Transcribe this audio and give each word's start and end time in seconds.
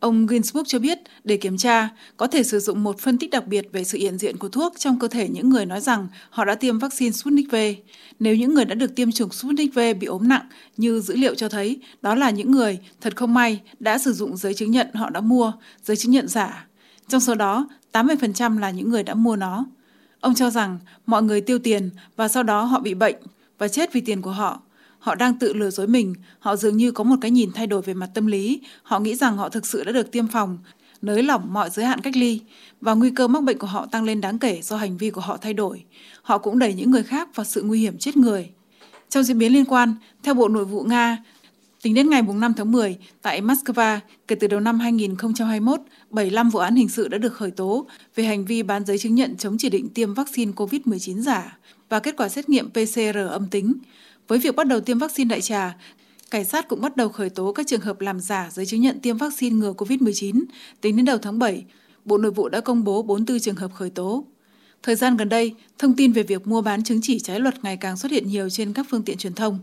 Ông 0.00 0.26
Ginsburg 0.28 0.66
cho 0.66 0.78
biết 0.78 0.98
để 1.24 1.36
kiểm 1.36 1.56
tra, 1.56 1.88
có 2.16 2.26
thể 2.26 2.42
sử 2.42 2.58
dụng 2.60 2.82
một 2.82 2.98
phân 2.98 3.18
tích 3.18 3.30
đặc 3.30 3.46
biệt 3.46 3.68
về 3.72 3.84
sự 3.84 3.98
hiện 3.98 4.18
diện 4.18 4.36
của 4.36 4.48
thuốc 4.48 4.74
trong 4.78 4.98
cơ 4.98 5.08
thể 5.08 5.28
những 5.28 5.50
người 5.50 5.66
nói 5.66 5.80
rằng 5.80 6.08
họ 6.30 6.44
đã 6.44 6.54
tiêm 6.54 6.78
vaccine 6.78 7.10
Sputnik 7.10 7.50
V. 7.50 7.56
Nếu 8.18 8.36
những 8.36 8.54
người 8.54 8.64
đã 8.64 8.74
được 8.74 8.94
tiêm 8.96 9.12
chủng 9.12 9.32
Sputnik 9.32 9.74
V 9.74 9.78
bị 10.00 10.06
ốm 10.06 10.28
nặng, 10.28 10.46
như 10.76 11.00
dữ 11.00 11.16
liệu 11.16 11.34
cho 11.34 11.48
thấy, 11.48 11.80
đó 12.02 12.14
là 12.14 12.30
những 12.30 12.50
người, 12.50 12.78
thật 13.00 13.16
không 13.16 13.34
may, 13.34 13.60
đã 13.80 13.98
sử 13.98 14.12
dụng 14.12 14.36
giấy 14.36 14.54
chứng 14.54 14.70
nhận 14.70 14.94
họ 14.94 15.10
đã 15.10 15.20
mua, 15.20 15.52
giấy 15.84 15.96
chứng 15.96 16.12
nhận 16.12 16.28
giả. 16.28 16.66
Trong 17.08 17.20
số 17.20 17.34
đó, 17.34 17.68
80% 17.92 18.58
là 18.58 18.70
những 18.70 18.90
người 18.90 19.02
đã 19.02 19.14
mua 19.14 19.36
nó. 19.36 19.66
Ông 20.20 20.34
cho 20.34 20.50
rằng 20.50 20.78
mọi 21.06 21.22
người 21.22 21.40
tiêu 21.40 21.58
tiền 21.58 21.90
và 22.16 22.28
sau 22.28 22.42
đó 22.42 22.64
họ 22.64 22.80
bị 22.80 22.94
bệnh 22.94 23.16
và 23.58 23.68
chết 23.68 23.92
vì 23.92 24.00
tiền 24.00 24.22
của 24.22 24.30
họ. 24.30 24.62
Họ 25.00 25.14
đang 25.14 25.38
tự 25.38 25.52
lừa 25.52 25.70
dối 25.70 25.86
mình, 25.86 26.14
họ 26.38 26.56
dường 26.56 26.76
như 26.76 26.92
có 26.92 27.04
một 27.04 27.16
cái 27.20 27.30
nhìn 27.30 27.50
thay 27.54 27.66
đổi 27.66 27.82
về 27.82 27.94
mặt 27.94 28.10
tâm 28.14 28.26
lý, 28.26 28.60
họ 28.82 29.00
nghĩ 29.00 29.14
rằng 29.14 29.36
họ 29.36 29.48
thực 29.48 29.66
sự 29.66 29.84
đã 29.84 29.92
được 29.92 30.12
tiêm 30.12 30.28
phòng, 30.28 30.58
nới 31.02 31.22
lỏng 31.22 31.52
mọi 31.52 31.70
giới 31.70 31.84
hạn 31.84 32.00
cách 32.00 32.16
ly 32.16 32.40
và 32.80 32.94
nguy 32.94 33.10
cơ 33.10 33.28
mắc 33.28 33.42
bệnh 33.42 33.58
của 33.58 33.66
họ 33.66 33.86
tăng 33.86 34.04
lên 34.04 34.20
đáng 34.20 34.38
kể 34.38 34.60
do 34.62 34.76
hành 34.76 34.96
vi 34.96 35.10
của 35.10 35.20
họ 35.20 35.36
thay 35.36 35.54
đổi. 35.54 35.84
Họ 36.22 36.38
cũng 36.38 36.58
đẩy 36.58 36.74
những 36.74 36.90
người 36.90 37.02
khác 37.02 37.28
vào 37.34 37.44
sự 37.44 37.62
nguy 37.62 37.80
hiểm 37.80 37.98
chết 37.98 38.16
người. 38.16 38.50
Trong 39.08 39.22
diễn 39.22 39.38
biến 39.38 39.52
liên 39.52 39.64
quan, 39.64 39.94
theo 40.22 40.34
Bộ 40.34 40.48
Nội 40.48 40.64
vụ 40.64 40.82
Nga, 40.82 41.18
tính 41.82 41.94
đến 41.94 42.10
ngày 42.10 42.22
5 42.22 42.54
tháng 42.56 42.72
10, 42.72 42.96
tại 43.22 43.40
Moscow, 43.42 43.98
kể 44.28 44.36
từ 44.36 44.46
đầu 44.46 44.60
năm 44.60 44.80
2021, 44.80 45.80
75 46.10 46.50
vụ 46.50 46.58
án 46.58 46.76
hình 46.76 46.88
sự 46.88 47.08
đã 47.08 47.18
được 47.18 47.32
khởi 47.32 47.50
tố 47.50 47.86
về 48.14 48.24
hành 48.24 48.44
vi 48.44 48.62
bán 48.62 48.84
giấy 48.84 48.98
chứng 48.98 49.14
nhận 49.14 49.36
chống 49.36 49.56
chỉ 49.58 49.68
định 49.68 49.88
tiêm 49.88 50.14
vaccine 50.14 50.52
COVID-19 50.52 51.20
giả 51.20 51.58
và 51.88 52.00
kết 52.00 52.16
quả 52.16 52.28
xét 52.28 52.48
nghiệm 52.48 52.70
PCR 52.70 53.18
âm 53.30 53.46
tính. 53.46 53.74
Với 54.28 54.38
việc 54.38 54.56
bắt 54.56 54.66
đầu 54.66 54.80
tiêm 54.80 54.98
vaccine 54.98 55.28
đại 55.28 55.40
trà, 55.40 55.76
cảnh 56.30 56.44
sát 56.44 56.68
cũng 56.68 56.80
bắt 56.80 56.96
đầu 56.96 57.08
khởi 57.08 57.30
tố 57.30 57.52
các 57.52 57.66
trường 57.66 57.80
hợp 57.80 58.00
làm 58.00 58.20
giả 58.20 58.48
giấy 58.52 58.66
chứng 58.66 58.80
nhận 58.80 59.00
tiêm 59.00 59.16
vaccine 59.16 59.56
ngừa 59.56 59.72
COVID-19. 59.72 60.44
Tính 60.80 60.96
đến 60.96 61.04
đầu 61.04 61.18
tháng 61.18 61.38
7, 61.38 61.64
Bộ 62.04 62.18
Nội 62.18 62.30
vụ 62.32 62.48
đã 62.48 62.60
công 62.60 62.84
bố 62.84 63.02
44 63.02 63.40
trường 63.40 63.56
hợp 63.56 63.70
khởi 63.74 63.90
tố. 63.90 64.24
Thời 64.82 64.94
gian 64.94 65.16
gần 65.16 65.28
đây, 65.28 65.54
thông 65.78 65.96
tin 65.96 66.12
về 66.12 66.22
việc 66.22 66.46
mua 66.46 66.62
bán 66.62 66.82
chứng 66.82 67.00
chỉ 67.02 67.18
trái 67.18 67.40
luật 67.40 67.64
ngày 67.64 67.76
càng 67.76 67.96
xuất 67.96 68.12
hiện 68.12 68.28
nhiều 68.28 68.50
trên 68.50 68.72
các 68.72 68.86
phương 68.90 69.02
tiện 69.02 69.16
truyền 69.16 69.34
thông. 69.34 69.58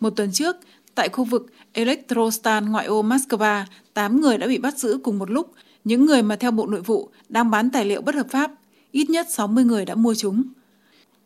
Một 0.00 0.10
tuần 0.10 0.32
trước, 0.32 0.56
tại 0.94 1.08
khu 1.08 1.24
vực 1.24 1.46
Electrostan 1.72 2.72
ngoại 2.72 2.86
ô 2.86 3.02
Moscow, 3.02 3.64
8 3.94 4.20
người 4.20 4.38
đã 4.38 4.46
bị 4.46 4.58
bắt 4.58 4.78
giữ 4.78 4.98
cùng 5.02 5.18
một 5.18 5.30
lúc. 5.30 5.52
Những 5.84 6.06
người 6.06 6.22
mà 6.22 6.36
theo 6.36 6.50
Bộ 6.50 6.66
Nội 6.66 6.80
vụ 6.80 7.10
đang 7.28 7.50
bán 7.50 7.70
tài 7.70 7.84
liệu 7.84 8.02
bất 8.02 8.14
hợp 8.14 8.26
pháp, 8.30 8.50
ít 8.90 9.10
nhất 9.10 9.26
60 9.30 9.64
người 9.64 9.84
đã 9.84 9.94
mua 9.94 10.14
chúng. 10.14 10.42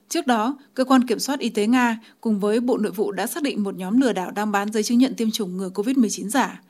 Trước 0.09 0.27
đó, 0.27 0.57
Cơ 0.75 0.85
quan 0.85 1.07
Kiểm 1.07 1.19
soát 1.19 1.39
Y 1.39 1.49
tế 1.49 1.67
Nga 1.67 1.99
cùng 2.21 2.41
với 2.41 2.61
Bộ 2.61 2.79
Nội 2.79 2.93
vụ 2.93 3.13
đã 3.13 3.27
xác 3.27 3.43
định 3.43 3.63
một 3.63 3.77
nhóm 3.77 4.01
lừa 4.01 4.13
đảo 4.13 4.31
đang 4.31 4.53
bán 4.53 4.73
giấy 4.73 4.83
chứng 4.83 4.99
nhận 4.99 5.15
tiêm 5.15 5.31
chủng 5.31 5.57
ngừa 5.57 5.71
COVID-19 5.75 6.29
giả. 6.29 6.61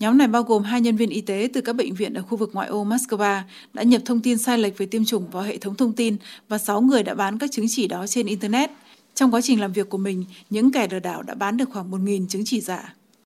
Nhóm 0.00 0.18
này 0.18 0.28
bao 0.28 0.42
gồm 0.42 0.62
hai 0.62 0.80
nhân 0.80 0.96
viên 0.96 1.10
y 1.10 1.20
tế 1.20 1.48
từ 1.52 1.60
các 1.60 1.76
bệnh 1.76 1.94
viện 1.94 2.14
ở 2.14 2.22
khu 2.22 2.36
vực 2.36 2.50
ngoại 2.52 2.68
ô 2.68 2.84
Moscow 2.84 3.40
đã 3.72 3.82
nhập 3.82 4.02
thông 4.04 4.20
tin 4.20 4.38
sai 4.38 4.58
lệch 4.58 4.78
về 4.78 4.86
tiêm 4.86 5.04
chủng 5.04 5.30
vào 5.30 5.42
hệ 5.42 5.56
thống 5.58 5.74
thông 5.74 5.92
tin 5.92 6.16
và 6.48 6.58
6 6.58 6.80
người 6.80 7.02
đã 7.02 7.14
bán 7.14 7.38
các 7.38 7.52
chứng 7.52 7.66
chỉ 7.68 7.88
đó 7.88 8.06
trên 8.06 8.26
Internet. 8.26 8.70
Trong 9.22 9.34
quá 9.34 9.40
trình 9.40 9.60
làm 9.60 9.72
việc 9.72 9.88
của 9.88 9.98
mình, 9.98 10.24
những 10.50 10.72
kẻ 10.72 10.88
lừa 10.90 10.98
đảo 10.98 11.22
đã 11.22 11.34
bán 11.34 11.56
được 11.56 11.68
khoảng 11.72 11.90
1.000 11.90 12.26
chứng 12.28 12.42
chỉ 12.44 12.60
giả. 12.60 12.94